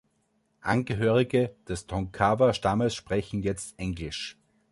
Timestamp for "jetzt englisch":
3.43-4.35